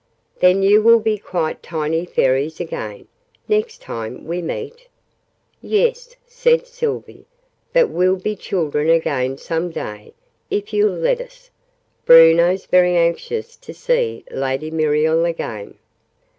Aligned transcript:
"Then 0.39 0.63
you 0.63 0.81
will 0.81 0.99
be 0.99 1.19
quite 1.19 1.61
tiny 1.61 2.07
Fairies 2.07 2.59
again, 2.59 3.07
next 3.47 3.83
time 3.83 4.25
we 4.25 4.41
meet?" 4.41 4.87
"Yes," 5.61 6.15
said 6.25 6.65
Sylvie: 6.65 7.27
"but 7.71 7.87
we'll 7.87 8.15
be 8.15 8.35
children 8.35 8.89
again 8.89 9.37
some 9.37 9.69
day 9.69 10.15
if 10.49 10.73
you'll 10.73 10.89
let 10.97 11.21
us. 11.21 11.51
Bruno's 12.03 12.65
very 12.65 12.97
anxious 12.97 13.55
to 13.57 13.75
see 13.75 14.25
Lady 14.31 14.71
Muriel 14.71 15.23
again." 15.23 15.77